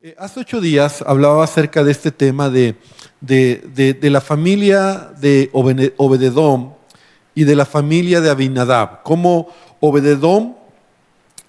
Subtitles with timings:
[0.00, 2.76] Eh, hace ocho días hablaba acerca de este tema de,
[3.20, 6.74] de, la familia de Obededom
[7.34, 9.02] y de la familia de Abinadab.
[9.02, 9.48] Como
[9.80, 10.54] Obededom,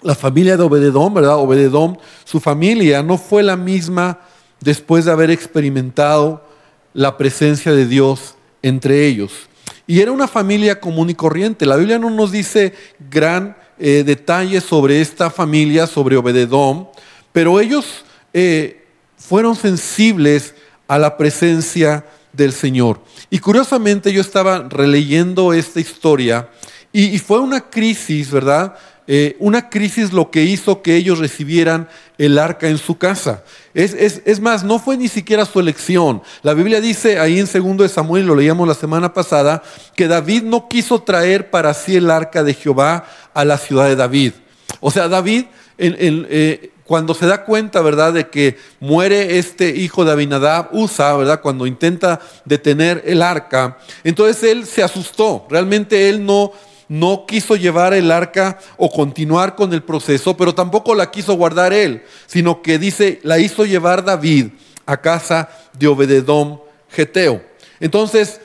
[0.02, 1.36] la familia de Obededom, ¿verdad?
[1.36, 4.18] Obededom, su familia no fue la misma
[4.58, 6.44] después de haber experimentado
[6.92, 9.48] la presencia de Dios entre ellos.
[9.86, 11.66] Y era una familia común y corriente.
[11.66, 12.74] La Biblia no nos dice
[13.08, 16.88] gran eh, detalle sobre esta familia, sobre Obededom,
[17.32, 18.84] pero ellos eh,
[19.16, 20.54] fueron sensibles
[20.88, 23.00] a la presencia del Señor.
[23.30, 26.48] Y curiosamente yo estaba releyendo esta historia
[26.92, 28.74] y, fue una crisis, ¿verdad?
[29.06, 33.44] Eh, una crisis lo que hizo que ellos recibieran el arca en su casa.
[33.74, 36.22] Es, es, más, no fue ni siquiera su elección.
[36.42, 39.62] La Biblia dice ahí en 2 de Samuel, lo leíamos la semana pasada,
[39.94, 43.96] que David no quiso traer para sí el arca de Jehová a la ciudad de
[43.96, 44.32] David.
[44.80, 45.46] O sea, David
[45.78, 51.16] en, eh, cuando se da cuenta, ¿verdad?, de que muere este hijo de Abinadab, Usa,
[51.16, 55.46] ¿verdad?, cuando intenta detener el arca, entonces él se asustó.
[55.48, 56.50] Realmente él no,
[56.88, 61.72] no quiso llevar el arca o continuar con el proceso, pero tampoco la quiso guardar
[61.72, 64.48] él, sino que dice, la hizo llevar David
[64.84, 65.48] a casa
[65.78, 66.58] de Obededom
[66.90, 67.40] Geteo.
[67.78, 68.40] Entonces,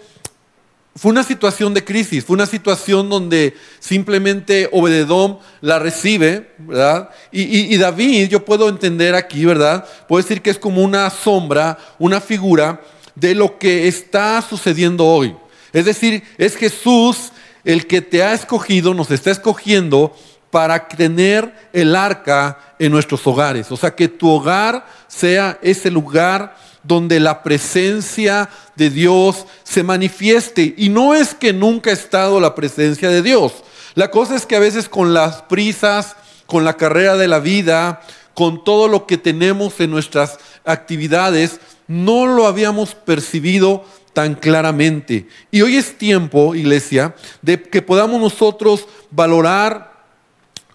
[0.97, 7.09] fue una situación de crisis, fue una situación donde simplemente Obededom la recibe, ¿verdad?
[7.33, 9.85] Y, David, yo puedo entender aquí, ¿verdad?
[10.07, 12.81] Puedo decir que es como una sombra, una figura
[13.13, 15.35] de lo que está sucediendo hoy.
[15.73, 17.33] Es decir, es Jesús
[17.65, 20.15] el que te ha escogido, nos está escogiendo
[20.49, 23.69] para tener el arca en nuestros hogares.
[23.69, 26.55] O sea, que tu hogar sea ese lugar
[26.87, 30.73] donde la presencia de Dios se manifieste.
[30.77, 33.53] Y no es que nunca ha estado la presencia de Dios.
[33.95, 38.01] La cosa es que a veces con las prisas, con la carrera de la vida,
[38.33, 45.27] con todo lo que tenemos en nuestras actividades, no lo habíamos percibido tan claramente.
[45.51, 49.94] Y hoy es tiempo, iglesia, de que podamos nosotros valorar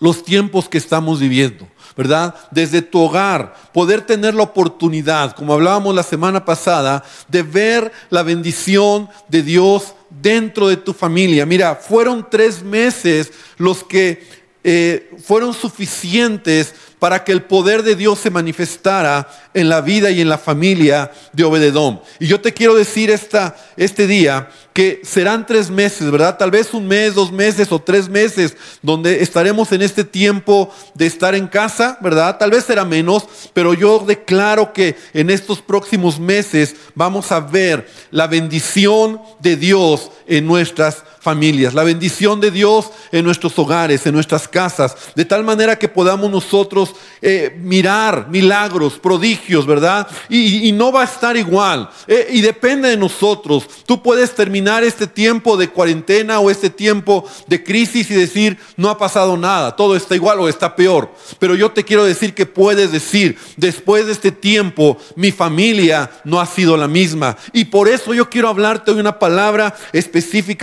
[0.00, 1.68] los tiempos que estamos viviendo.
[1.96, 2.34] ¿verdad?
[2.50, 8.22] Desde tu hogar, poder tener la oportunidad, como hablábamos la semana pasada, de ver la
[8.22, 11.44] bendición de Dios dentro de tu familia.
[11.44, 14.26] Mira, fueron tres meses los que
[14.62, 20.20] eh, fueron suficientes para que el poder de Dios se manifestara en la vida y
[20.20, 21.98] en la familia de Obededom.
[22.20, 26.38] Y yo te quiero decir esta, este día que serán tres meses, ¿verdad?
[26.38, 31.06] Tal vez un mes, dos meses o tres meses donde estaremos en este tiempo de
[31.06, 32.38] estar en casa, ¿verdad?
[32.38, 37.88] Tal vez será menos, pero yo declaro que en estos próximos meses vamos a ver
[38.10, 44.14] la bendición de Dios en nuestras familias, la bendición de Dios en nuestros hogares, en
[44.14, 46.89] nuestras casas, de tal manera que podamos nosotros
[47.22, 50.06] eh, mirar milagros, prodigios, ¿verdad?
[50.28, 51.90] Y, no va a estar igual.
[52.06, 53.66] Eh, y depende de nosotros.
[53.86, 58.88] Tú puedes terminar este tiempo de cuarentena o este tiempo de crisis y decir, no
[58.88, 61.12] ha pasado nada, todo está igual o está peor.
[61.38, 66.40] Pero yo te quiero decir que puedes decir, después de este tiempo, mi familia no
[66.40, 67.36] ha sido la misma.
[67.52, 70.60] Y por eso yo quiero hablarte hoy una palabra específicamente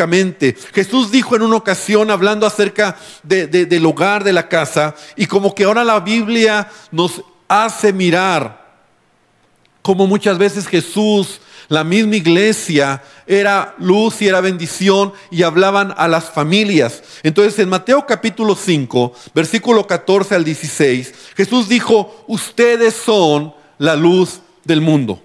[0.73, 5.63] Jesús dijo en una ocasión, hablando acerca del hogar, de la casa, y como que
[5.63, 8.65] ahora la Biblia nos hace mirar
[9.81, 11.39] como muchas veces Jesús,
[11.69, 17.03] la misma iglesia, era luz y era bendición y hablaban a las familias.
[17.23, 24.41] Entonces en Mateo capítulo 5, versículo 14 al 16, Jesús dijo, ustedes son la luz
[24.65, 25.21] del mundo.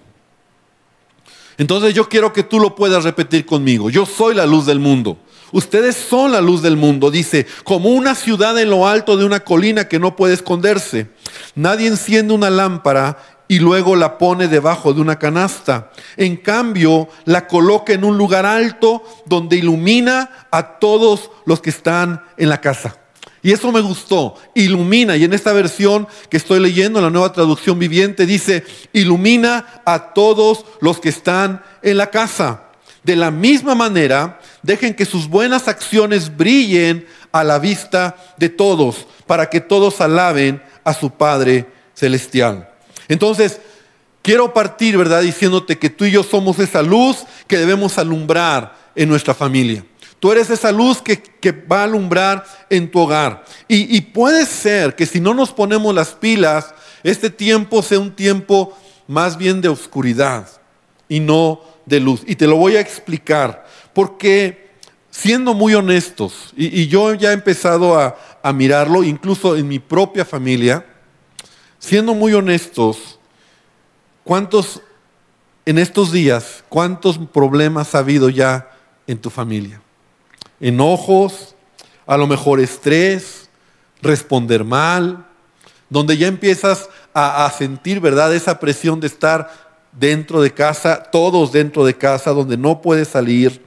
[1.57, 3.89] Entonces yo quiero que tú lo puedas repetir conmigo.
[3.89, 5.17] Yo soy la luz del mundo.
[5.53, 9.41] Ustedes son la luz del mundo, dice, como una ciudad en lo alto de una
[9.41, 11.11] colina que no puede esconderse.
[11.53, 15.91] Nadie enciende una lámpara y luego la pone debajo de una canasta.
[16.17, 22.23] En cambio, la coloca en un lugar alto donde ilumina a todos los que están
[22.35, 22.97] en la casa.
[23.43, 25.17] Y eso me gustó, ilumina.
[25.17, 30.65] Y en esta versión que estoy leyendo, la nueva traducción viviente, dice, ilumina a todos
[30.81, 32.63] los que están en la casa.
[33.03, 39.07] De la misma manera, dejen que sus buenas acciones brillen a la vista de todos,
[39.27, 42.69] para que todos alaben a su Padre Celestial.
[43.07, 43.59] Entonces,
[44.21, 49.09] quiero partir, ¿verdad?, diciéndote que tú y yo somos esa luz que debemos alumbrar en
[49.09, 49.83] nuestra familia.
[50.19, 51.21] Tú eres esa luz que,
[51.69, 53.43] va a alumbrar en tu hogar.
[53.67, 56.73] Y, puede ser que si no nos ponemos las pilas,
[57.03, 58.73] este tiempo sea un tiempo
[59.05, 60.47] más bien de oscuridad
[61.09, 62.23] y no de luz.
[62.25, 63.65] Y te lo voy a explicar.
[63.93, 64.71] Porque
[65.09, 68.17] siendo muy honestos, y, yo ya he empezado a,
[68.53, 70.85] mirarlo, incluso en mi propia familia,
[71.79, 73.19] siendo muy honestos,
[74.23, 74.81] ¿cuántos
[75.65, 78.69] en estos días, cuántos problemas ha habido ya
[79.07, 79.81] en tu familia?
[80.59, 81.55] Enojos,
[82.05, 83.49] a lo mejor estrés,
[84.01, 85.25] responder mal,
[85.89, 88.33] donde ya empiezas a, sentir, ¿verdad?
[88.33, 89.62] Esa presión de estar
[89.97, 93.61] dentro de casa, todos dentro de casa, donde no puedes salir.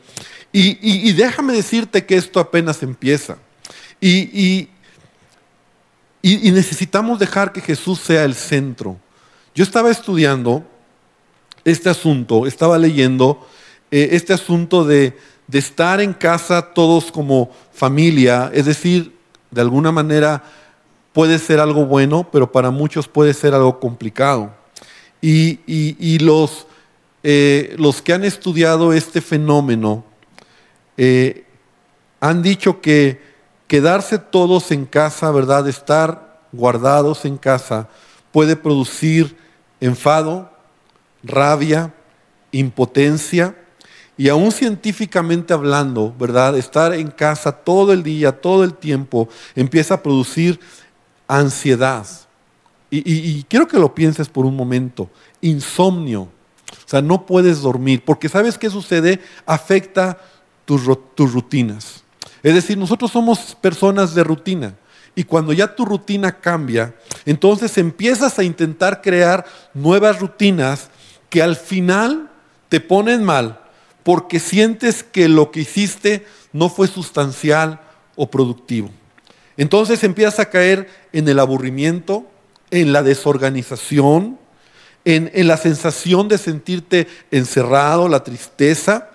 [0.52, 3.36] Y, déjame decirte que esto apenas empieza.
[4.00, 4.68] Y,
[6.22, 8.96] y, necesitamos dejar que Jesús sea el centro.
[9.54, 10.64] Yo estaba estudiando
[11.64, 13.46] este asunto, estaba leyendo
[13.90, 19.16] eh, este asunto de, de estar en casa todos como familia, es decir,
[19.50, 20.42] de alguna manera
[21.12, 24.52] puede ser algo bueno, pero para muchos puede ser algo complicado.
[25.20, 26.66] Y, los,
[27.22, 30.04] eh, los, que han estudiado este fenómeno
[30.96, 31.44] eh,
[32.20, 33.20] han dicho que
[33.66, 35.68] quedarse todos en casa, ¿verdad?
[35.68, 37.88] Estar guardados en casa
[38.30, 39.36] puede producir
[39.80, 40.50] enfado,
[41.22, 41.92] rabia,
[42.52, 43.56] impotencia
[44.16, 46.56] y aún científicamente hablando, ¿verdad?
[46.56, 50.58] Estar en casa todo el día, todo el tiempo, empieza a producir
[51.28, 52.06] ansiedad.
[52.90, 55.10] Y, quiero que lo pienses por un momento.
[55.40, 56.22] Insomnio.
[56.22, 59.20] O sea, no puedes dormir, porque ¿sabes qué sucede?
[59.44, 60.18] Afecta
[60.64, 60.82] tus,
[61.14, 62.04] tus rutinas.
[62.42, 64.74] Es decir, nosotros somos personas de rutina.
[65.14, 66.94] Y cuando ya tu rutina cambia,
[67.24, 70.90] entonces empiezas a intentar crear nuevas rutinas
[71.30, 72.30] que al final
[72.68, 73.60] te ponen mal
[74.02, 77.80] porque sientes que lo que hiciste no fue sustancial
[78.14, 78.90] o productivo.
[79.56, 82.24] Entonces empiezas a caer en el aburrimiento,
[82.70, 84.38] en la desorganización,
[85.04, 89.10] en, la sensación de sentirte encerrado, la tristeza.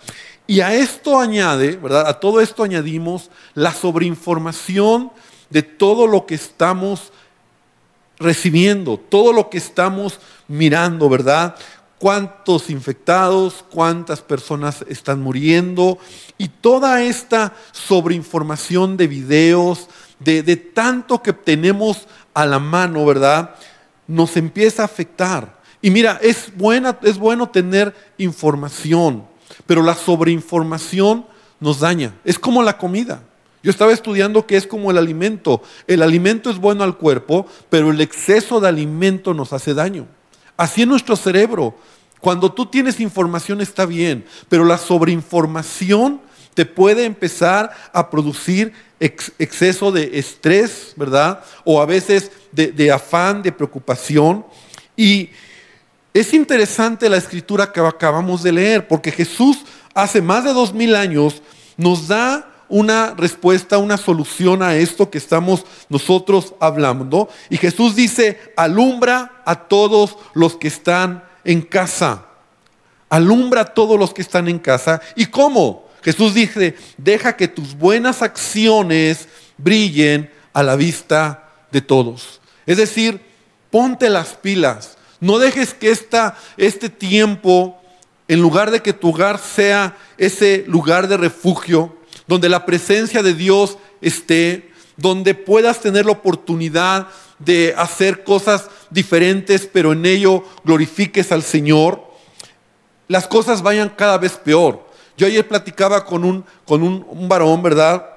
[0.48, 2.08] Y a esto añade, ¿verdad?
[2.08, 5.12] A todo esto añadimos la sobreinformación
[5.50, 7.12] de todo lo que estamos
[8.18, 11.56] recibiendo, todo lo que estamos mirando, ¿verdad?
[12.02, 16.00] cuántos infectados, cuántas personas están muriendo
[16.40, 19.88] y toda esta sobreinformación de videos,
[20.18, 23.56] de, tanto que tenemos a la mano, ¿verdad?
[24.08, 25.60] Nos empieza a afectar.
[25.82, 29.26] Y mira, es, buena, es bueno tener información,
[29.66, 31.26] pero la sobreinformación
[31.60, 32.14] nos daña.
[32.24, 33.24] Es como la comida.
[33.64, 35.62] Yo estaba estudiando que es como el alimento.
[35.88, 40.08] El alimento es bueno al cuerpo, pero el exceso de alimento nos hace daño.
[40.58, 41.76] Así es nuestro cerebro.
[42.20, 46.22] Cuando tú tienes información está bien, pero la sobreinformación
[46.54, 51.44] te puede empezar a producir exceso de estrés, ¿verdad?
[51.64, 54.46] O a veces de, afán, de preocupación.
[54.96, 55.30] Y
[56.14, 59.60] es interesante la escritura que acabamos de leer, porque Jesús
[59.94, 61.42] hace más de dos mil años
[61.78, 67.28] nos da una respuesta, una solución a esto que estamos nosotros hablando.
[67.50, 72.26] Y Jesús dice, alumbra a todos los que están en casa.
[73.10, 75.02] Alumbra a todos los que están en casa.
[75.16, 75.91] ¿Y cómo?
[76.04, 79.28] Jesús dice, deja que tus buenas acciones
[79.58, 82.42] brillen a la vista de todos.
[82.66, 83.22] Es decir,
[83.70, 84.98] ponte las pilas.
[85.20, 87.80] No dejes que esta, este tiempo,
[88.28, 91.96] en lugar de que tu hogar sea ese lugar de refugio,
[92.28, 97.08] donde la presencia de Dios esté, donde puedas tener la oportunidad
[97.40, 102.12] de hacer cosas diferentes, pero en ello glorifiques al Señor,
[103.08, 104.91] las cosas vayan cada vez peor.
[105.22, 108.08] Yo ayer platicaba con un, con un, varón, ¿verdad?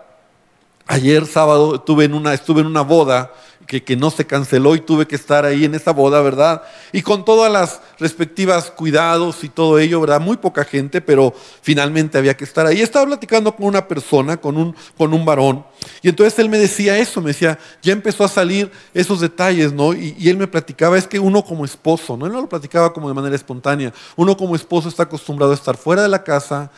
[0.87, 3.31] Ayer sábado estuve en una, estuve en una boda
[3.67, 6.63] que, no se canceló y tuve que estar ahí en esa boda, ¿verdad?
[6.93, 10.21] Y con todas las respectivas cuidados y todo ello, ¿verdad?
[10.21, 12.81] Muy poca gente, pero finalmente había que estar ahí.
[12.81, 15.65] Estaba platicando con una persona, con un, con un varón,
[16.03, 19.93] y entonces él me decía eso, me decía, ya empezó a salir esos detalles, ¿no?
[19.93, 22.27] Y, y él me platicaba, es que uno como esposo, ¿no?
[22.27, 25.77] Él no lo platicaba como de manera espontánea, uno como esposo está acostumbrado a estar
[25.77, 26.71] fuera de la casa,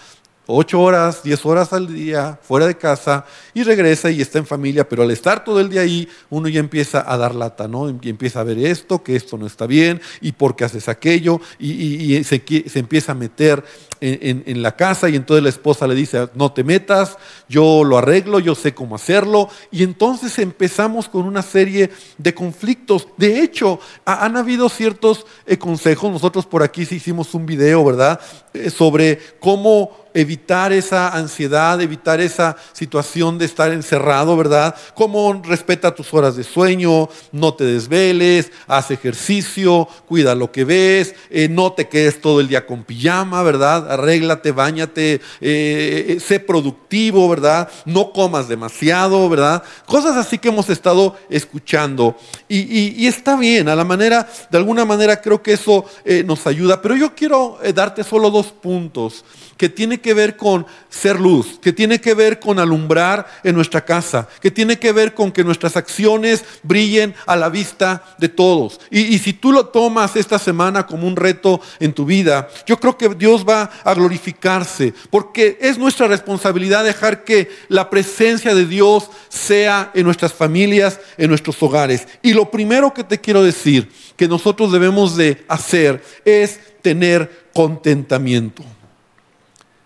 [0.46, 3.24] ocho horas, diez horas al día, fuera de casa,
[3.54, 6.60] y regresa y está en familia, pero al estar todo el día ahí, uno ya
[6.60, 7.90] empieza a dar lata, ¿no?
[7.90, 11.40] Y empieza a ver esto, que esto no está bien, y por qué haces aquello,
[11.58, 12.42] y, se,
[12.74, 13.64] empieza a meter
[14.00, 17.16] en, la casa, y entonces la esposa le dice, no te metas,
[17.48, 23.08] yo lo arreglo, yo sé cómo hacerlo, y entonces empezamos con una serie de conflictos.
[23.16, 28.20] De hecho, han habido ciertos eh, consejos, nosotros por aquí sí hicimos un video, ¿verdad?
[28.54, 34.74] Eh, sobre cómo evitar esa ansiedad, evitar esa situación de estar encerrado, ¿verdad?
[34.94, 41.14] Cómo respeta tus horas de sueño, no te desveles, haz ejercicio, cuida lo que ves,
[41.28, 43.85] eh, no te quedes todo el día con pijama, ¿verdad?
[43.86, 47.68] Arréglate, bañate, eh, eh, sé productivo, ¿verdad?
[47.84, 49.62] No comas demasiado, ¿verdad?
[49.86, 52.16] Cosas así que hemos estado escuchando.
[52.48, 56.82] Y, está bien, a la manera, de alguna manera creo que eso eh, nos ayuda.
[56.82, 59.24] Pero yo quiero darte solo dos puntos
[59.56, 63.84] que tiene que ver con ser luz, que tiene que ver con alumbrar en nuestra
[63.84, 68.80] casa, que tiene que ver con que nuestras acciones brillen a la vista de todos.
[68.90, 72.96] Y, si tú lo tomas esta semana como un reto en tu vida, yo creo
[72.96, 79.10] que Dios va a glorificarse, porque es nuestra responsabilidad dejar que la presencia de Dios
[79.28, 82.06] sea en nuestras familias, en nuestros hogares.
[82.22, 88.62] Y lo primero que te quiero decir que nosotros debemos de hacer es tener contentamiento.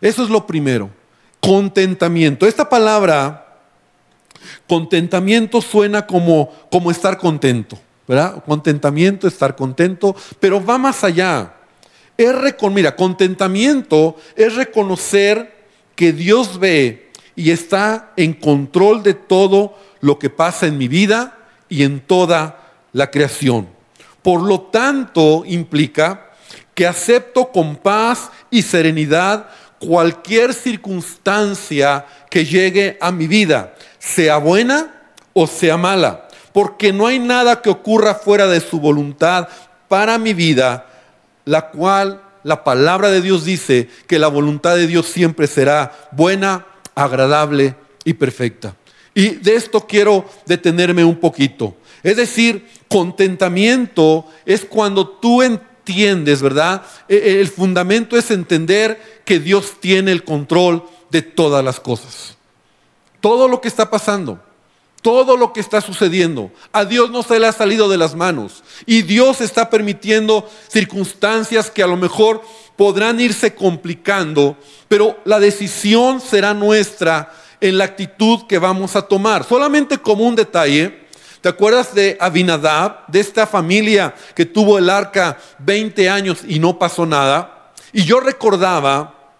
[0.00, 0.90] Eso es lo primero.
[1.40, 2.46] Contentamiento.
[2.46, 3.58] Esta palabra,
[4.66, 8.42] contentamiento suena como, como estar contento, ¿verdad?
[8.44, 11.54] Contentamiento, estar contento, pero va más allá.
[12.20, 12.34] Es
[12.70, 15.54] mira, contentamiento es reconocer
[15.96, 21.38] que Dios ve y está en control de todo lo que pasa en mi vida
[21.70, 23.70] y en toda la creación.
[24.20, 26.28] Por lo tanto, implica
[26.74, 29.48] que acepto con paz y serenidad
[29.78, 37.18] cualquier circunstancia que llegue a mi vida, sea buena o sea mala, porque no hay
[37.18, 39.48] nada que ocurra fuera de su voluntad
[39.88, 40.86] para mi vida,
[41.44, 46.66] la cual la palabra de Dios dice que la voluntad de Dios siempre será buena,
[46.94, 48.74] agradable y perfecta.
[49.14, 51.76] Y de esto quiero detenerme un poquito.
[52.02, 55.70] Es decir, contentamiento es cuando tú entiendes
[56.42, 56.82] ¿verdad?
[57.08, 62.36] E, e, el fundamento es entender que Dios tiene el control de todas las cosas.
[63.20, 64.40] Todo lo que está pasando,
[65.02, 68.62] todo lo que está sucediendo, a Dios no se le ha salido de las manos.
[68.86, 72.42] Y Dios está permitiendo circunstancias que a lo mejor
[72.76, 74.56] podrán irse complicando,
[74.88, 79.44] pero la decisión será nuestra en la actitud que vamos a tomar.
[79.44, 81.00] Solamente como un detalle,
[81.40, 86.78] ¿Te acuerdas de Abinadab, de esta familia que tuvo el arca 20 años y no
[86.78, 87.72] pasó nada?
[87.94, 89.32] Y yo recordaba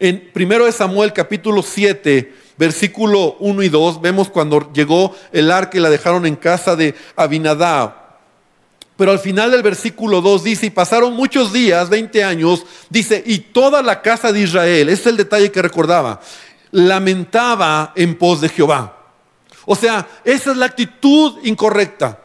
[0.00, 5.80] en 1 Samuel capítulo 7, versículo 1 y 2, vemos cuando llegó el arca y
[5.80, 8.06] la dejaron en casa de Abinadab.
[8.96, 13.38] Pero al final del versículo 2 dice, y pasaron muchos días, 20 años, dice, y
[13.38, 16.20] toda la casa de Israel, ese es el detalle que recordaba,
[16.70, 18.96] lamentaba en pos de Jehová.
[19.66, 22.20] O sea, esa es la actitud incorrecta.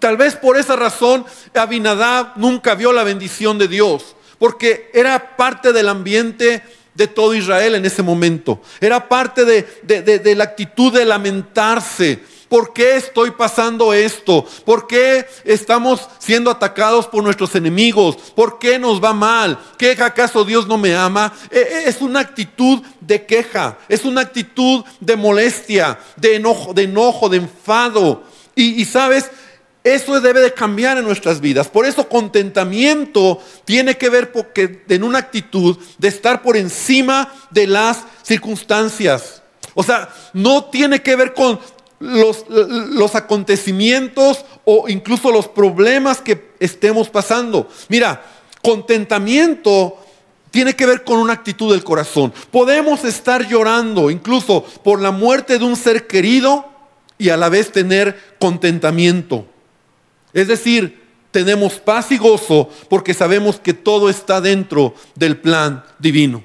[0.00, 1.24] Tal vez por esa razón
[1.54, 6.62] Abinadab nunca vio la bendición de Dios, porque era parte del ambiente
[6.96, 8.60] de todo Israel en ese momento.
[8.80, 14.46] Era parte de, la actitud de lamentarse, ¿Por qué estoy pasando esto?
[14.64, 18.16] ¿Por qué estamos siendo atacados por nuestros enemigos?
[18.36, 19.58] ¿Por qué nos va mal?
[19.76, 21.32] ¿Qué acaso Dios no me ama?
[21.50, 26.84] E, e, es una actitud de queja, es una actitud de molestia, de enojo, de,
[26.84, 28.22] enojo, de enfado.
[28.54, 29.28] Y sabes,
[29.86, 31.68] eso debe de cambiar en nuestras vidas.
[31.68, 37.68] Por eso contentamiento tiene que ver porque, en una actitud de estar por encima de
[37.68, 39.42] las circunstancias.
[39.74, 41.60] O sea, no tiene que ver con
[42.00, 47.68] los, los, acontecimientos o incluso los problemas que estemos pasando.
[47.88, 48.24] Mira,
[48.62, 49.98] contentamiento
[50.50, 52.32] tiene que ver con una actitud del corazón.
[52.50, 56.64] Podemos estar llorando incluso por la muerte de un ser querido
[57.18, 59.46] y a la vez tener contentamiento.
[60.32, 66.42] Es decir, tenemos paz y gozo porque sabemos que todo está dentro del plan divino.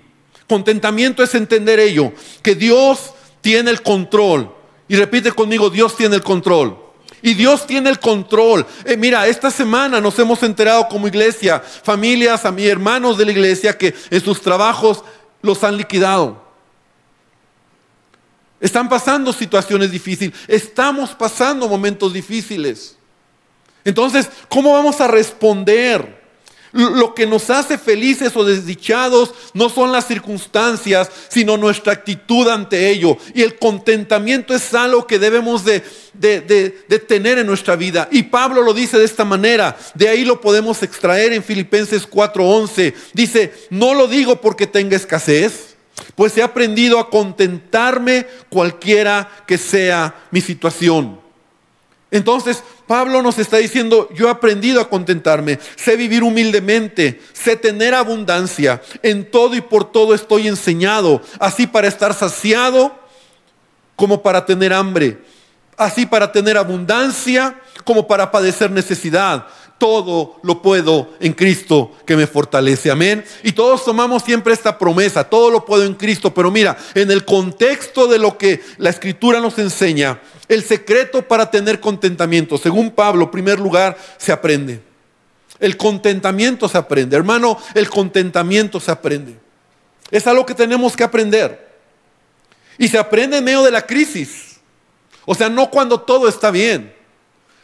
[0.48, 2.12] Contentamiento es entender ello,
[2.42, 4.54] que Dios tiene el control
[4.92, 6.78] y repite conmigo, Dios tiene el control.
[7.22, 8.66] Y Dios tiene el control.
[8.84, 13.32] Eh, mira, esta semana nos hemos enterado como iglesia, familias, a mis hermanos de la
[13.32, 15.06] iglesia, que en sus trabajos
[15.42, 16.44] los han liquidado.
[18.60, 20.38] Están pasando situaciones difíciles.
[20.46, 22.98] Estamos pasando momentos difíciles.
[23.86, 26.22] Entonces, ¿cómo vamos a responder?
[26.74, 32.90] Lo que nos hace felices o desdichados no son las circunstancias, sino nuestra actitud ante
[32.90, 33.18] ello.
[33.34, 35.82] Y el contentamiento es algo que debemos de,
[37.08, 38.08] tener en nuestra vida.
[38.10, 39.78] Y Pablo lo dice de esta manera.
[39.96, 42.94] De ahí lo podemos extraer en Filipenses 4:11.
[43.12, 45.76] Dice, no lo digo porque tenga escasez,
[46.16, 51.20] pues he aprendido a contentarme cualquiera que sea mi situación.
[52.12, 57.95] Entonces, Pablo nos está diciendo, yo he aprendido a contentarme, sé vivir humildemente, sé tener
[57.95, 62.93] abundancia, en todo y por todo estoy enseñado, así para estar saciado
[63.95, 65.19] como para tener hambre,
[65.77, 69.48] así para tener abundancia como para padecer necesidad.
[69.82, 72.92] Todo lo puedo en Cristo que me fortalece.
[72.92, 73.26] Amén.
[73.42, 76.32] Y todos tomamos siempre esta promesa, todo lo puedo en Cristo.
[76.32, 81.50] Pero mira, en el contexto de lo que la escritura nos enseña, el secreto para
[81.50, 84.84] tener contentamiento, según Pablo, en primer lugar, se aprende.
[85.60, 87.16] El contentamiento se aprende.
[87.16, 89.36] Hermano, el contentamiento se aprende.
[90.12, 91.72] Es algo que tenemos que aprender.
[92.78, 94.60] Y se aprende en medio de la crisis.
[95.26, 97.00] O sea, no cuando todo está bien.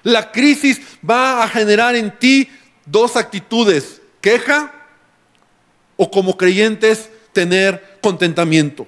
[0.07, 2.49] La crisis va a generar en ti
[2.85, 4.73] dos actitudes, queja
[5.97, 8.87] o como creyentes tener contentamiento.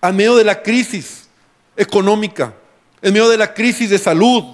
[0.00, 1.28] A medio de la crisis
[1.76, 2.54] económica,
[3.02, 4.44] en medio de la crisis de salud,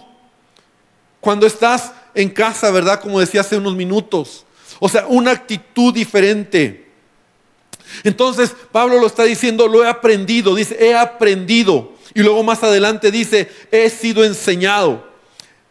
[1.21, 3.00] cuando estás en casa, ¿verdad?
[3.00, 4.45] Como decía hace unos minutos.
[4.81, 6.91] O sea, una actitud diferente.
[8.03, 11.93] Entonces, Pablo lo está diciendo, lo he aprendido, dice, he aprendido.
[12.12, 15.10] Y luego más adelante dice, he sido enseñado.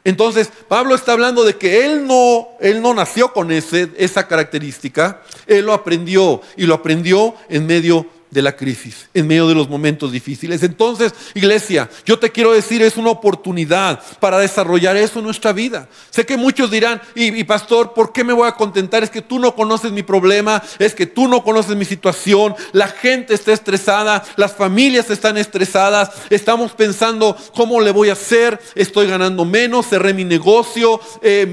[0.03, 5.21] Entonces, Pablo está hablando de que él no, él no nació con ese, esa característica,
[5.45, 9.69] él lo aprendió y lo aprendió en medio de la crisis, en medio de los
[9.69, 10.61] momentos difíciles.
[10.61, 15.89] Entonces, iglesia, yo te quiero decir, es una oportunidad para desarrollar eso en nuestra vida.
[16.11, 19.03] Sé que muchos dirán, y, pastor, ¿por qué me voy a contentar?
[19.03, 22.87] Es que tú no conoces mi problema, es que tú no conoces mi situación, la
[22.87, 29.07] gente está estresada, las familias están estresadas, estamos pensando cómo le voy a hacer, estoy
[29.07, 31.47] ganando menos, cerré mi negocio, eh,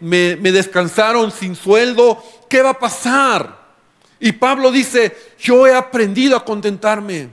[0.00, 3.57] me, me descansaron sin sueldo, ¿qué va a pasar?
[4.20, 7.28] Y Pablo dice, yo he aprendido a contentarme.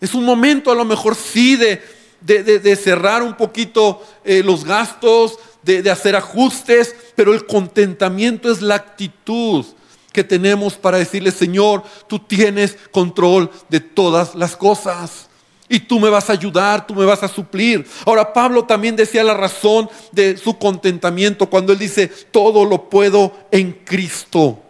[0.00, 1.80] Es un momento a lo mejor sí de,
[2.20, 8.76] de, cerrar un poquito eh, los gastos, de, hacer ajustes, pero el contentamiento es la
[8.76, 9.64] actitud
[10.12, 15.28] que tenemos para decirle, Señor, tú tienes control de todas las cosas.
[15.68, 17.86] Y tú me vas a ayudar, tú me vas a suplir.
[18.04, 23.32] Ahora, Pablo también decía la razón de su contentamiento cuando él dice, todo lo puedo
[23.50, 24.62] en Cristo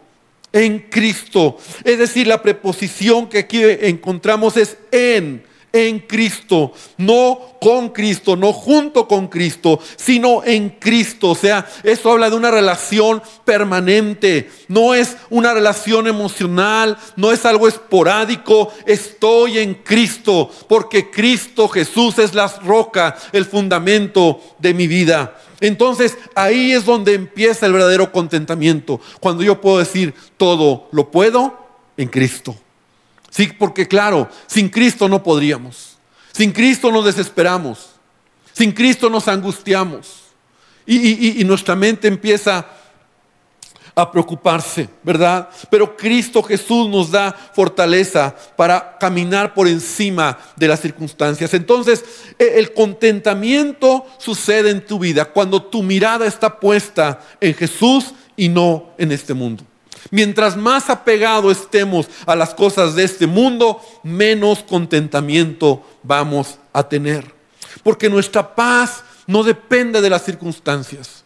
[0.52, 1.56] en Cristo.
[1.84, 8.52] Es decir, la preposición que aquí encontramos es en, en Cristo, no con Cristo, no
[8.52, 11.30] junto con Cristo, sino en Cristo.
[11.30, 17.46] O sea, eso habla de una relación permanente, no es una relación emocional, no es
[17.46, 24.86] algo esporádico, estoy en Cristo, porque Cristo Jesús es la roca, el fundamento de mi
[24.86, 25.38] vida.
[25.62, 31.56] Entonces ahí es donde empieza el verdadero contentamiento, cuando yo puedo decir, todo lo puedo
[31.96, 32.54] en Cristo.
[33.30, 35.96] Sí, porque claro, sin Cristo no podríamos.
[36.32, 37.90] Sin Cristo nos desesperamos.
[38.52, 40.24] Sin Cristo nos angustiamos.
[40.84, 42.66] Y, y nuestra mente empieza
[43.94, 45.48] a preocuparse, ¿verdad?
[45.70, 51.52] Pero Cristo Jesús nos da fortaleza para caminar por encima de las circunstancias.
[51.54, 52.04] Entonces,
[52.38, 58.48] e, el contentamiento sucede en tu vida cuando tu mirada está puesta en Jesús y
[58.48, 59.64] no en este mundo.
[60.10, 67.34] Mientras más apegado estemos a las cosas de este mundo, menos contentamiento vamos a tener.
[67.82, 71.21] Porque nuestra paz no depende de las circunstancias.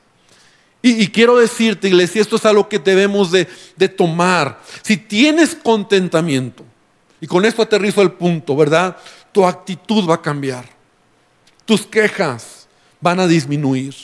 [0.82, 4.60] Y, quiero decirte, iglesia, esto es algo que debemos de, de tomar.
[4.82, 6.64] Si tienes contentamiento,
[7.20, 8.96] y con esto aterrizo el punto, ¿verdad?
[9.32, 10.64] Tu actitud va a cambiar.
[11.64, 12.68] Tus quejas
[13.00, 13.94] van a disminuir.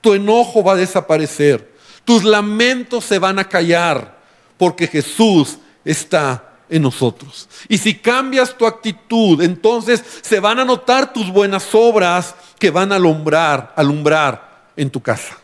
[0.00, 1.74] Tu enojo va a desaparecer.
[2.04, 4.18] Tus lamentos se van a callar
[4.56, 7.48] porque Jesús está en nosotros.
[7.68, 12.92] Y si cambias tu actitud, entonces se van a notar tus buenas obras que van
[12.92, 15.38] a alumbrar, alumbrar en tu casa.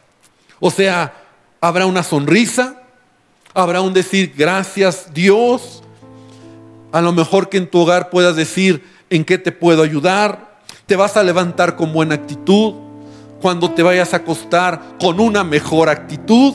[0.65, 1.13] O sea,
[1.61, 2.83] habrá una sonrisa,
[3.53, 5.83] habrá un decir gracias Dios.
[6.93, 10.61] A lo mejor que en tu hogar puedas decir en qué te puedo ayudar.
[10.87, 12.75] Te vas a levantar con buena actitud.
[13.41, 16.55] Cuando te vayas a acostar con una mejor actitud.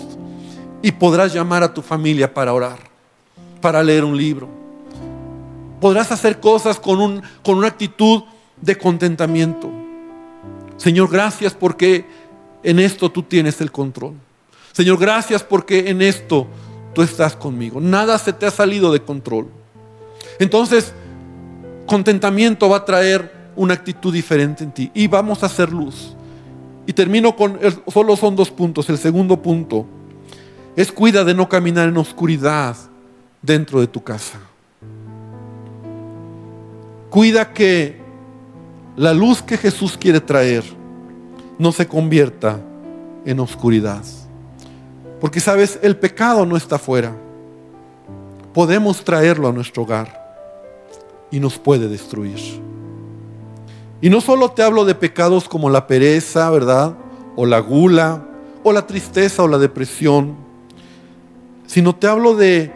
[0.82, 2.78] Y podrás llamar a tu familia para orar,
[3.60, 4.48] para leer un libro.
[5.82, 8.24] Podrás hacer cosas con, un, con una actitud
[8.62, 9.70] de contentamiento.
[10.78, 12.06] Señor, gracias porque
[12.63, 14.13] en esto tú tienes el control.
[14.74, 16.48] Señor, gracias porque en esto
[16.93, 17.82] tú estás conmigo.
[17.82, 19.48] Nada se te ha salido de control.
[20.39, 20.93] Entonces,
[21.86, 26.15] contentamiento va a traer una actitud diferente en ti y vamos a hacer luz.
[26.86, 27.60] Y termino con,
[27.91, 28.88] solo son dos puntos.
[28.89, 29.86] El segundo punto
[30.76, 32.78] es cuida de no caminar en oscuridad
[33.41, 34.39] dentro de tu casa.
[37.10, 38.00] Cuida que
[38.96, 40.77] la luz que Jesús quiere traer
[41.60, 42.60] no se convierta
[43.26, 44.04] en oscuridad.
[45.20, 47.15] Porque sabes, el pecado no está afuera.
[48.54, 50.28] Podemos traerlo a nuestro hogar
[51.32, 52.39] y nos puede destruir.
[54.00, 56.96] Y no solo te hablo de pecados como la pereza, ¿verdad?
[57.36, 58.24] O la gula,
[58.63, 60.36] o la tristeza o la depresión,
[61.65, 62.72] sino te hablo de,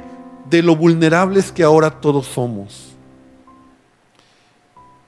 [0.49, 2.90] de lo vulnerables que ahora todos somos.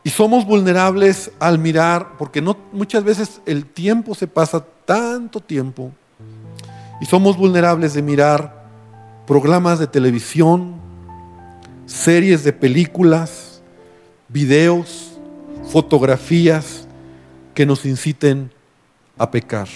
[0.04, 5.92] Y somos vulnerables al mirar, porque muchas veces el tiempo se pasa tanto tiempo,
[7.00, 8.66] y somos vulnerables de mirar
[9.26, 10.76] programas de televisión,
[11.86, 13.62] series de películas,
[14.28, 15.18] videos,
[15.70, 16.88] fotografías
[17.54, 18.52] que nos inciten
[19.18, 19.68] a pecar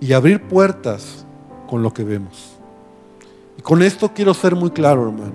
[0.00, 1.24] y abrir puertas
[1.68, 2.52] con lo que vemos.
[3.58, 5.32] Y con esto quiero ser muy claro, hermano.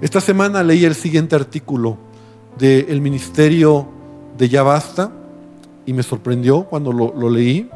[0.00, 1.98] Esta semana leí el siguiente artículo
[2.58, 3.88] del ministerio
[4.36, 5.10] de Ya Basta
[5.86, 7.68] y me sorprendió cuando lo leí.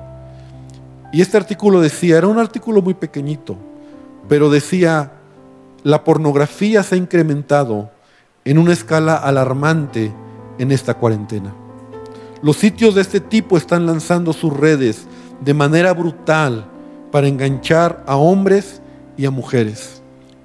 [1.12, 3.56] Y este artículo decía, era un artículo muy pequeñito,
[4.28, 5.12] pero decía,
[5.82, 7.90] la pornografía se ha incrementado
[8.44, 10.12] en una escala alarmante
[10.58, 11.54] en esta cuarentena.
[12.42, 15.06] Los sitios de este tipo están lanzando sus redes
[15.40, 16.66] de manera brutal
[17.10, 18.80] para enganchar a hombres
[19.16, 19.97] y a mujeres.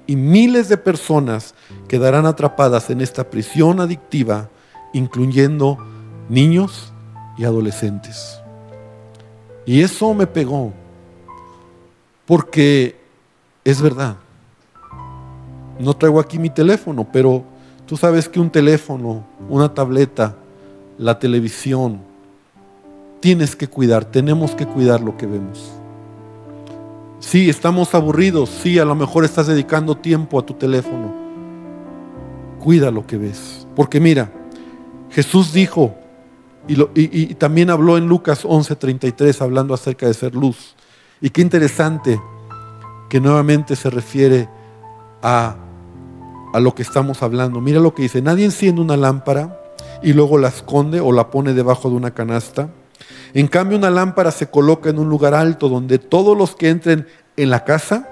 [0.06, 1.54] Y miles de personas
[1.88, 4.50] quedarán atrapadas en esta prisión adictiva,
[4.92, 5.78] incluyendo
[6.28, 6.92] niños
[7.38, 8.40] y adolescentes.
[9.66, 10.72] Y eso me pegó,
[12.26, 13.00] porque
[13.64, 14.16] es verdad.
[15.78, 17.44] No traigo aquí mi teléfono, pero
[17.86, 20.36] tú sabes que un teléfono, una tableta,
[20.98, 22.00] la televisión,
[23.20, 25.72] tienes que cuidar, tenemos que cuidar lo que vemos.
[27.24, 31.14] Sí, estamos aburridos, sí, a lo mejor estás dedicando tiempo a tu teléfono.
[32.60, 33.66] Cuida lo que ves.
[33.74, 34.30] Porque mira,
[35.10, 35.94] Jesús dijo,
[36.68, 40.76] y, también habló en Lucas 11:33, hablando acerca de ser luz.
[41.22, 42.20] Y qué interesante
[43.08, 44.46] que nuevamente se refiere
[45.22, 45.56] a,
[46.52, 47.62] a lo que estamos hablando.
[47.62, 49.62] Mira lo que dice, nadie enciende una lámpara
[50.02, 52.68] y luego la esconde o la pone debajo de una canasta.
[53.32, 57.06] En cambio, una lámpara se coloca en un lugar alto donde todos los que entren
[57.36, 58.08] en la casa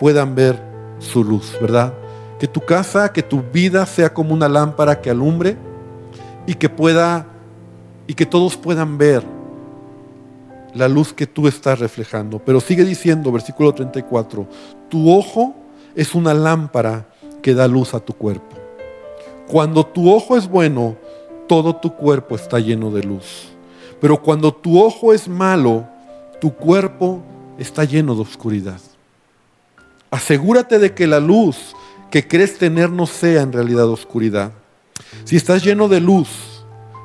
[0.00, 0.60] puedan ver
[0.98, 1.94] su luz, ¿verdad?
[2.38, 5.56] Que tu casa, que tu vida sea como una lámpara que alumbre
[6.46, 7.26] y que pueda
[8.06, 9.22] y que todos puedan ver
[10.74, 12.38] la luz que tú estás reflejando.
[12.38, 14.46] Pero sigue diciendo, versículo 34,
[14.88, 15.54] tu ojo
[15.94, 17.06] es una lámpara
[17.42, 18.56] que da luz a tu cuerpo.
[19.46, 20.96] Cuando tu ojo es bueno,
[21.46, 23.53] todo tu cuerpo está lleno de luz.
[24.04, 25.88] Pero cuando tu ojo es malo,
[26.38, 27.22] tu cuerpo
[27.56, 28.78] está lleno de oscuridad.
[30.10, 31.74] Asegúrate de que la luz
[32.10, 34.52] que crees tener no sea en realidad oscuridad.
[35.24, 36.28] Si estás lleno de luz,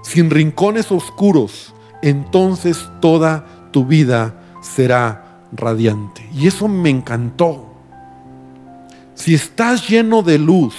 [0.03, 6.27] sin rincones oscuros, entonces toda tu vida será radiante.
[6.33, 7.63] Y eso me encantó.
[9.15, 10.75] Si estás lleno de luz,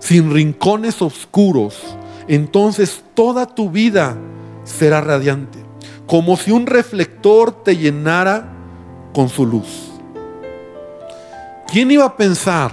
[0.00, 1.80] sin rincones oscuros,
[2.26, 4.16] entonces toda tu vida
[4.66, 5.64] será radiante.
[6.06, 8.52] Como si un reflector te llenara
[9.14, 9.90] con su luz.
[11.66, 12.72] ¿Quién iba a pensar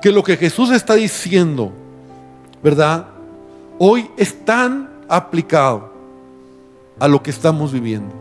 [0.00, 1.72] que lo que Jesús está diciendo,
[2.62, 3.08] verdad,
[3.78, 5.92] hoy es tan aplicado
[6.98, 8.14] a lo que estamos viviendo?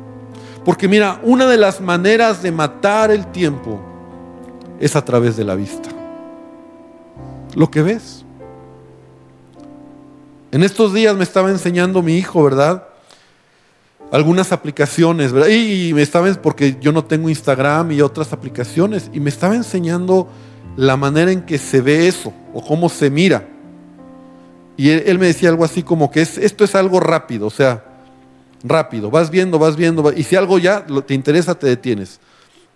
[0.66, 3.80] Porque mira, una de las maneras de matar el tiempo
[4.80, 5.90] es a través de la vista.
[7.56, 8.19] Lo que ves.
[10.52, 12.84] En estos días me estaba enseñando mi hijo, ¿verdad?
[14.12, 15.50] Algunas aplicaciones, ¿verdad?
[15.50, 20.28] Y me estaba, porque yo no tengo Instagram y otras aplicaciones, y me estaba enseñando
[20.76, 23.48] la manera en que se ve eso, o cómo se mira.
[24.76, 27.84] Y él, me decía algo así como que es, esto es algo rápido, o sea,
[28.64, 32.20] rápido, vas viendo, vas viendo, y si algo ya te interesa, te detienes.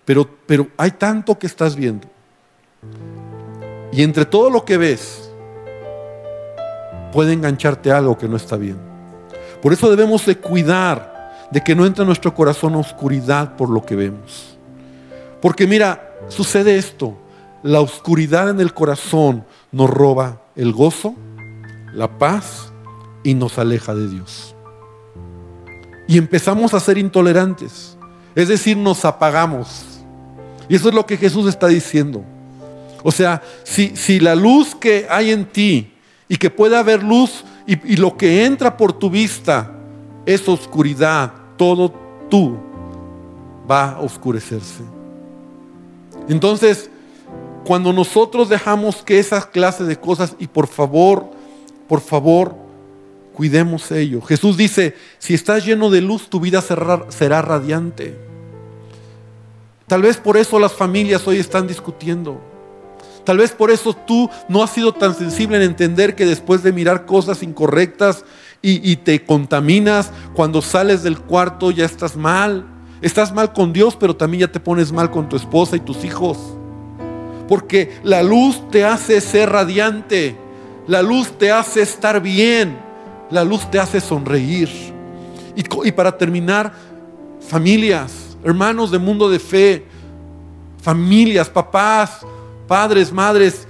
[0.04, 2.06] Pero, pero hay tanto que estás viendo.
[3.92, 5.23] Y entre todo lo que ves,
[7.14, 8.76] puede engancharte algo que no está bien.
[9.62, 13.86] Por eso debemos de cuidar de que no entre en nuestro corazón oscuridad por lo
[13.86, 14.58] que vemos.
[15.40, 17.16] Porque mira, sucede esto.
[17.62, 21.14] La oscuridad en el corazón nos roba el gozo,
[21.92, 22.72] la paz
[23.22, 24.56] y nos aleja de Dios.
[26.08, 27.96] Y empezamos a ser intolerantes.
[28.34, 29.84] Es decir, nos apagamos.
[30.68, 32.24] Y eso es lo que Jesús está diciendo.
[33.04, 35.93] O sea, si, si la luz que hay en ti
[36.28, 39.72] y que pueda haber luz y, lo que entra por tu vista
[40.26, 41.92] es oscuridad, todo
[42.28, 42.56] tú
[43.70, 44.82] va a oscurecerse.
[46.28, 46.90] Entonces,
[47.64, 51.26] cuando nosotros dejamos que esas clases de cosas, y por favor,
[51.88, 52.54] por favor,
[53.34, 54.20] cuidemos ello.
[54.20, 58.16] Jesús dice, si estás lleno de luz, tu vida será, será radiante.
[59.86, 62.40] Tal vez por eso las familias hoy están discutiendo.
[63.24, 66.72] Tal vez por eso tú no has sido tan sensible en entender que después de
[66.72, 68.24] mirar cosas incorrectas
[68.66, 72.66] y, te contaminas, cuando sales del cuarto ya estás mal.
[73.02, 76.02] Estás mal con Dios, pero también ya te pones mal con tu esposa y tus
[76.02, 76.38] hijos.
[77.46, 80.34] Porque la luz te hace ser radiante.
[80.86, 82.78] La luz te hace estar bien.
[83.30, 84.70] La luz te hace sonreír.
[85.54, 86.72] Y, para terminar,
[87.46, 89.84] familias, hermanos de mundo de fe,
[90.80, 92.20] familias, papás,
[92.74, 93.68] padres, madres,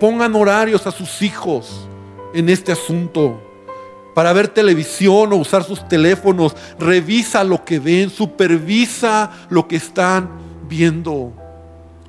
[0.00, 1.86] pongan horarios a sus hijos
[2.32, 3.38] en este asunto.
[4.14, 10.30] Para ver televisión o usar sus teléfonos, revisa lo que ven, supervisa lo que están
[10.66, 11.34] viendo.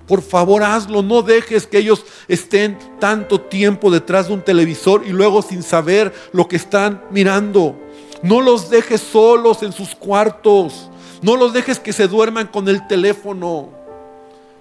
[0.07, 1.01] Por favor, hazlo.
[1.01, 6.13] No dejes que ellos estén tanto tiempo detrás de un televisor y luego sin saber
[6.31, 7.75] lo que están mirando.
[8.23, 10.89] No los dejes solos en sus cuartos.
[11.21, 13.83] No los dejes que se duerman con el teléfono.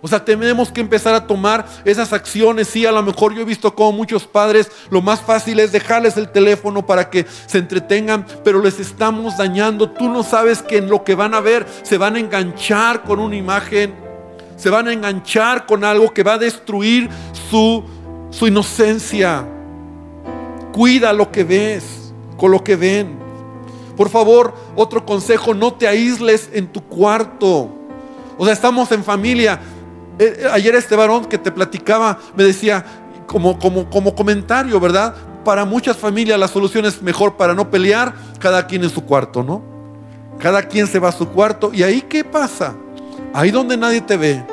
[0.04, 2.68] O sea, tenemos que empezar a tomar esas acciones.
[2.68, 6.18] Sí, a lo mejor yo he visto como muchos padres lo más fácil es dejarles
[6.18, 9.88] el teléfono para que se entretengan, pero les estamos dañando.
[9.88, 13.18] Tú no sabes que en lo que van a ver se van a enganchar con
[13.18, 13.94] una imagen,
[14.58, 17.08] se van a enganchar con algo que va a destruir
[17.50, 17.82] su,
[18.28, 19.42] su inocencia.
[20.74, 23.16] Cuida lo que ves, con lo que ven.
[23.96, 27.70] Por favor, otro consejo, no te aísles en tu cuarto.
[28.36, 29.60] O sea, estamos en familia,
[30.52, 32.84] ayer este varón que te platicaba me decía,
[33.26, 35.14] como, como, como comentario, ¿verdad?
[35.44, 39.42] Para muchas familias la solución es mejor para no pelear, cada quien en su cuarto,
[39.42, 39.62] ¿no?
[40.38, 41.70] Cada quien se va a su cuarto.
[41.72, 42.74] ¿Y ahí qué pasa?
[43.32, 44.44] Ahí donde nadie te ve,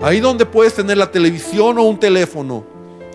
[0.00, 2.64] ahí donde puedes tener la televisión o un teléfono,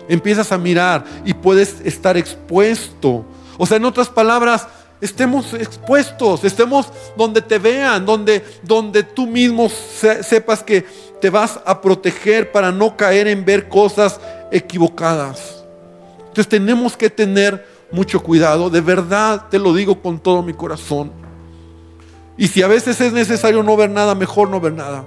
[0.08, 3.24] empiezas a mirar y puedes estar expuesto.
[3.58, 4.66] O sea, en otras palabras,
[5.00, 10.84] estemos expuestos, estemos donde te vean, donde, donde tú mismo sepas que
[11.20, 15.64] te vas a proteger para no caer en ver cosas equivocadas.
[16.18, 21.12] Entonces tenemos que tener mucho cuidado, de verdad te lo digo con todo mi corazón.
[22.36, 25.04] Y si a veces es necesario no ver nada, mejor no ver nada.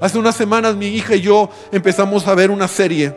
[0.00, 3.14] Hace unas semanas mi hija y yo empezamos a ver una serie,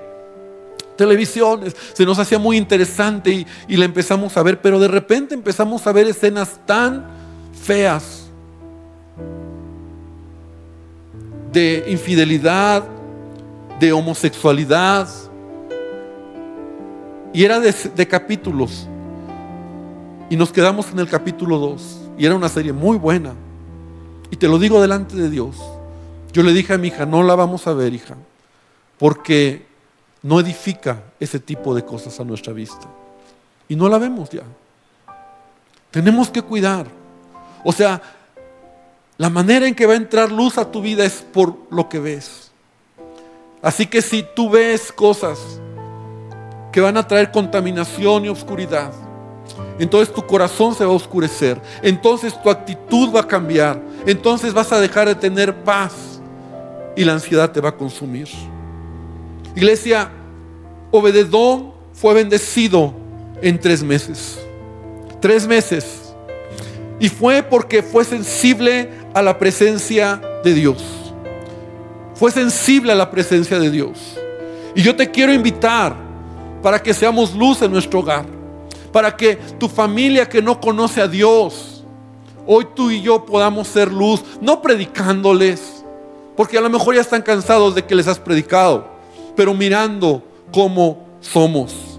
[0.95, 1.61] televisión,
[1.93, 5.85] se nos hacía muy interesante y, y la empezamos a ver, pero de repente empezamos
[5.87, 7.05] a ver escenas tan
[7.53, 8.23] feas
[11.53, 12.83] de infidelidad,
[13.79, 15.07] de homosexualidad.
[17.31, 18.87] Y era de, capítulos.
[20.29, 21.99] Y nos quedamos en el capítulo 2.
[22.17, 23.33] Y era una serie muy buena.
[24.31, 25.55] Y te lo digo delante de Dios.
[26.33, 28.15] Yo le dije a mi hija, no la vamos a ver, hija,
[28.97, 29.67] porque
[30.23, 32.87] no edifica ese tipo de cosas a nuestra vista.
[33.67, 34.43] Y no la vemos ya.
[35.91, 36.87] Tenemos que cuidar.
[37.63, 38.01] O sea,
[39.17, 41.99] la manera en que va a entrar luz a tu vida es por lo que
[41.99, 42.51] ves.
[43.61, 45.39] Así que si tú ves cosas
[46.71, 48.91] que van a traer contaminación y oscuridad,
[49.77, 54.71] entonces tu corazón se va a oscurecer, entonces tu actitud va a cambiar, entonces vas
[54.71, 56.19] a dejar de tener paz
[56.95, 58.27] y la ansiedad te va a consumir.
[59.55, 60.11] Iglesia,
[60.91, 62.93] Obededón fue bendecido
[63.41, 64.39] en tres meses.
[65.19, 66.13] Tres meses.
[66.99, 70.83] Y fue porque fue sensible a la presencia de Dios.
[72.15, 74.17] Fue sensible a la presencia de Dios.
[74.75, 75.95] Y yo te quiero invitar
[76.61, 78.25] para que seamos luz en nuestro hogar.
[78.91, 81.83] Para que tu familia que no conoce a Dios,
[82.45, 85.83] hoy tú y yo podamos ser luz, no predicándoles,
[86.35, 88.92] porque a lo mejor ya están cansados de que les has predicado,
[89.35, 91.93] pero mirando cómo somos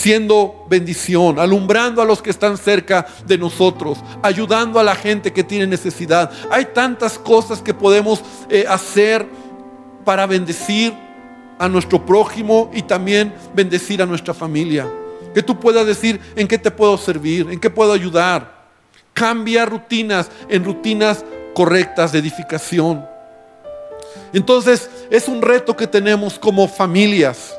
[0.00, 5.44] siendo bendición, alumbrando a los que están cerca de nosotros, ayudando a la gente que
[5.44, 6.30] tiene necesidad.
[6.50, 9.26] Hay tantas cosas que podemos eh, hacer
[10.06, 10.94] para bendecir
[11.58, 14.90] a nuestro prójimo y también bendecir a nuestra familia.
[15.34, 18.70] Que tú puedas decir en qué te puedo servir, en qué puedo ayudar.
[19.12, 23.04] Cambia rutinas en rutinas correctas de edificación.
[24.32, 27.54] Entonces es un reto que tenemos como familias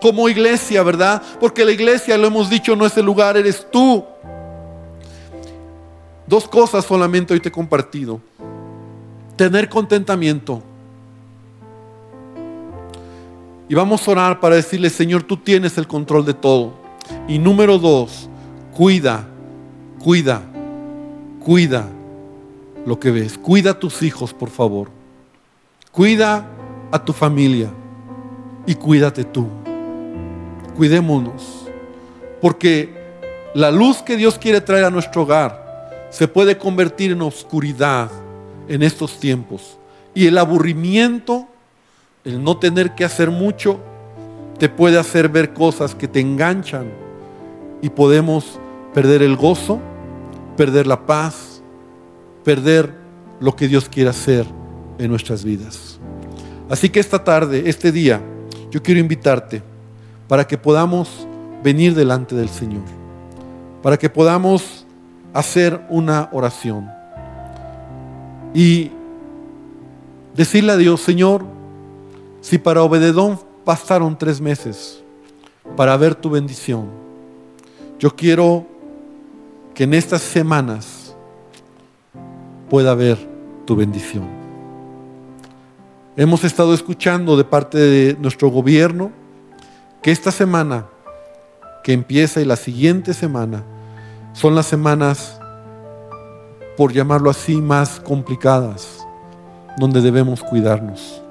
[0.00, 1.22] como iglesia, ¿verdad?
[1.38, 4.04] Porque la iglesia, lo hemos dicho, no es el lugar, eres tú.
[6.26, 8.20] Dos cosas solamente hoy te he compartido.
[9.36, 10.62] Tener contentamiento.
[13.68, 16.72] Y vamos a orar para decirle, Señor, tú tienes el control de todo.
[17.28, 18.28] Y número dos,
[18.74, 19.26] cuida,
[20.02, 20.42] cuida,
[21.44, 21.88] cuida
[22.86, 23.38] lo que ves.
[23.38, 24.99] Cuida a tus hijos, por favor.
[25.92, 26.46] Cuida
[26.92, 27.68] a tu familia
[28.64, 29.48] y cuídate tú.
[30.76, 31.66] Cuidémonos,
[32.40, 32.94] porque
[33.54, 38.08] la luz que Dios quiere traer a nuestro hogar se puede convertir en oscuridad
[38.68, 39.78] en estos tiempos.
[40.14, 41.48] Y el aburrimiento,
[42.24, 43.80] el no tener que hacer mucho,
[44.58, 46.88] te puede hacer ver cosas que te enganchan.
[47.82, 48.60] Y podemos
[48.94, 49.80] perder el gozo,
[50.56, 51.62] perder la paz,
[52.44, 52.94] perder
[53.40, 54.59] lo que Dios quiere hacer
[55.00, 55.98] en nuestras vidas.
[56.68, 58.20] Así que esta tarde, este día,
[58.70, 59.62] yo quiero invitarte
[60.28, 61.26] para que podamos
[61.64, 62.84] venir delante del Señor,
[63.82, 64.86] para que podamos
[65.32, 66.88] hacer una oración
[68.54, 68.90] y
[70.36, 71.44] decirle a Dios, Señor,
[72.40, 75.02] si para Obededón pasaron tres meses
[75.76, 76.88] para ver tu bendición,
[77.98, 78.66] yo quiero
[79.74, 81.14] que en estas semanas
[82.68, 83.18] pueda ver
[83.66, 84.39] tu bendición.
[86.20, 89.10] Hemos estado escuchando de parte de nuestro gobierno
[90.02, 90.84] que esta semana
[91.82, 93.64] que empieza y la siguiente semana
[94.34, 95.40] son las semanas,
[96.76, 98.98] por llamarlo así, más complicadas,
[99.78, 101.22] donde debemos cuidarnos.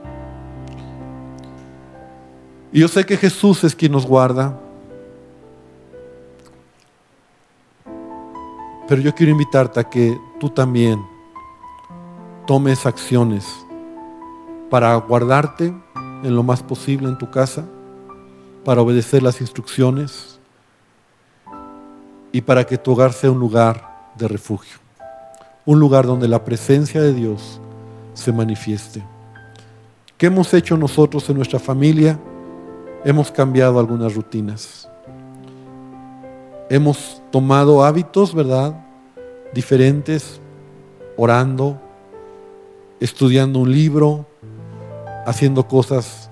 [2.72, 4.60] Y yo sé que Jesús es quien nos guarda,
[8.88, 11.00] pero yo quiero invitarte a que tú también
[12.48, 13.46] tomes acciones
[14.70, 15.74] para guardarte
[16.24, 17.66] en lo más posible en tu casa,
[18.64, 20.40] para obedecer las instrucciones
[22.32, 24.78] y para que tu hogar sea un lugar de refugio,
[25.66, 27.60] un lugar donde la presencia de Dios
[28.14, 29.04] se manifieste.
[30.18, 32.20] ¿Qué hemos hecho nosotros en nuestra familia?
[33.06, 34.90] Hemos cambiado algunas rutinas.
[36.70, 38.86] Hemos tomado hábitos, ¿verdad?
[39.54, 40.42] Diferentes,
[41.16, 41.80] orando,
[43.00, 44.29] estudiando un libro,
[45.26, 46.30] haciendo cosas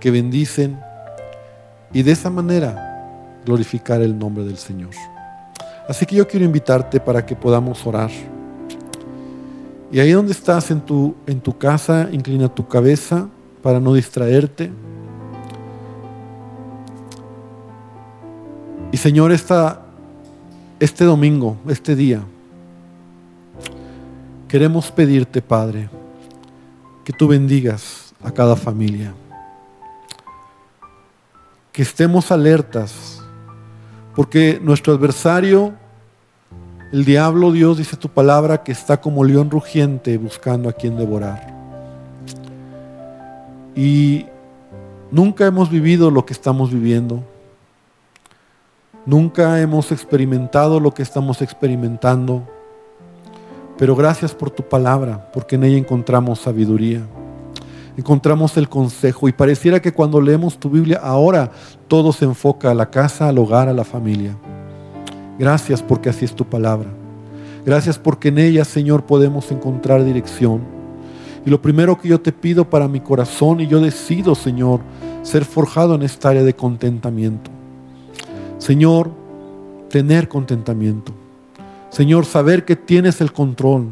[0.00, 0.78] que bendicen
[1.92, 2.86] y de esa manera
[3.44, 4.90] glorificar el nombre del Señor.
[5.88, 8.10] Así que yo quiero invitarte para que podamos orar.
[9.92, 13.28] Y ahí donde estás en tu, en tu casa, inclina tu cabeza
[13.62, 14.70] para no distraerte.
[18.90, 19.82] Y Señor, esta,
[20.80, 22.20] este domingo, este día,
[24.48, 25.88] queremos pedirte, Padre,
[27.04, 29.14] que tú bendigas a cada familia.
[31.72, 33.16] Que estemos alertas
[34.16, 35.74] porque nuestro adversario,
[36.90, 41.54] el diablo, Dios dice tu palabra, que está como león rugiente buscando a quien devorar.
[43.74, 44.24] Y
[45.10, 47.22] nunca hemos vivido lo que estamos viviendo.
[49.04, 52.42] Nunca hemos experimentado lo que estamos experimentando.
[53.76, 57.02] Pero gracias por tu palabra, porque en ella encontramos sabiduría
[57.96, 61.50] encontramos el consejo y pareciera que cuando leemos tu Biblia ahora
[61.88, 64.36] todo se enfoca a la casa, al hogar, a la familia.
[65.38, 66.88] Gracias porque así es tu palabra.
[67.64, 70.60] Gracias porque en ella, Señor, podemos encontrar dirección.
[71.44, 74.80] Y lo primero que yo te pido para mi corazón, y yo decido, Señor,
[75.22, 77.50] ser forjado en esta área de contentamiento.
[78.58, 79.10] Señor,
[79.88, 81.12] tener contentamiento.
[81.90, 83.88] Señor, saber que tienes el control.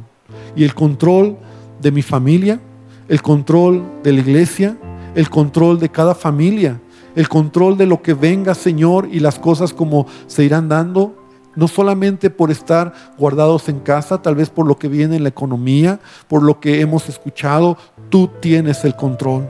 [0.56, 1.36] Y el control
[1.80, 2.60] de mi familia,
[3.08, 4.76] el control de la iglesia,
[5.14, 6.80] el control de cada familia,
[7.14, 11.14] el control de lo que venga, Señor, y las cosas como se irán dando,
[11.54, 15.28] no solamente por estar guardados en casa, tal vez por lo que viene en la
[15.28, 17.78] economía, por lo que hemos escuchado,
[18.10, 19.48] tú tienes el control.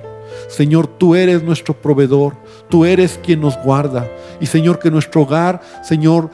[0.49, 2.35] Señor, tú eres nuestro proveedor,
[2.69, 4.09] tú eres quien nos guarda.
[4.41, 6.29] Y Señor, que nuestro hogar, Señor,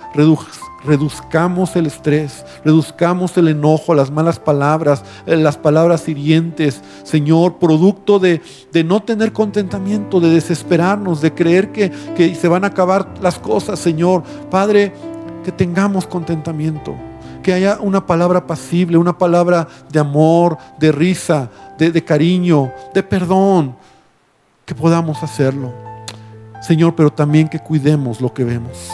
[0.85, 8.19] reduzcamos el estrés, reduzcamos el enojo, las malas palabras, eh, las palabras hirientes, Señor, producto
[8.19, 8.41] de,
[8.85, 13.79] no tener contentamiento, de desesperarnos, de creer que, que se van a acabar las cosas,
[13.79, 14.23] Señor.
[14.51, 14.93] Padre,
[15.45, 16.95] que tengamos contentamiento,
[17.43, 23.03] que haya una palabra pasible, una palabra de amor, de risa, de, de cariño, de
[23.03, 23.77] perdón,
[24.65, 25.73] que podamos hacerlo.
[26.63, 28.91] Señor, pero también que cuidemos lo que vemos.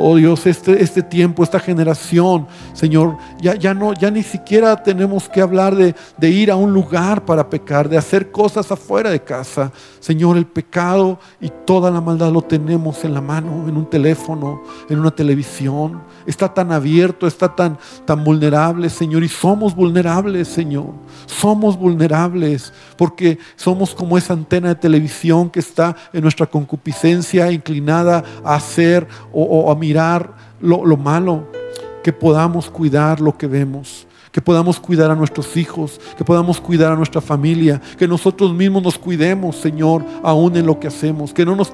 [0.00, 5.28] Oh Dios, este, este tiempo, esta generación, Señor, ya, ya, no, ya ni siquiera tenemos
[5.28, 9.20] que hablar de, de ir a un lugar para pecar, de hacer cosas afuera de
[9.20, 9.72] casa.
[10.00, 14.62] Señor, el pecado y toda la maldad lo tenemos en la mano, en un teléfono,
[14.88, 16.02] en una televisión.
[16.26, 20.94] Está tan abierto, está tan, tan vulnerable, Señor, y somos vulnerables, Señor.
[21.26, 28.24] Somos vulnerables porque somos como esa antena de televisión que está en nuestra concupiscencia inclinada
[28.44, 31.48] a hacer o, o a mirar lo, lo malo,
[32.02, 36.92] que podamos cuidar lo que vemos que podamos cuidar a nuestros hijos, que podamos cuidar
[36.92, 41.46] a nuestra familia, que nosotros mismos nos cuidemos, Señor, aún en lo que hacemos, que
[41.46, 41.72] no nos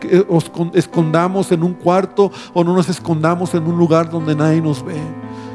[0.73, 4.97] escondamos en un cuarto o no nos escondamos en un lugar donde nadie nos ve,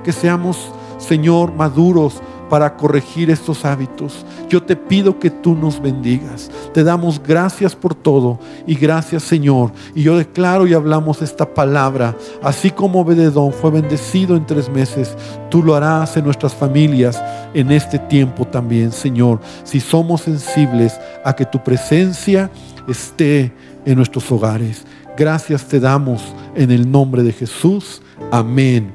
[0.03, 0.57] que seamos,
[0.97, 4.25] Señor, maduros para corregir estos hábitos.
[4.49, 6.49] Yo te pido que tú nos bendigas.
[6.73, 9.71] Te damos gracias por todo y gracias Señor.
[9.95, 15.15] Y yo declaro y hablamos esta palabra, así como Bededón fue bendecido en tres meses,
[15.49, 17.21] tú lo harás en nuestras familias
[17.53, 19.39] en este tiempo también, Señor.
[19.63, 22.49] Si somos sensibles a que tu presencia
[22.87, 23.53] esté
[23.85, 24.85] en nuestros hogares.
[25.17, 26.21] Gracias te damos
[26.55, 28.01] en el nombre de Jesús.
[28.31, 28.91] Amén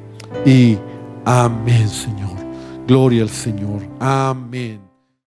[0.47, 0.79] y
[1.25, 2.44] amén, Señor.
[2.87, 3.83] Gloria al Señor.
[3.99, 4.84] Amén.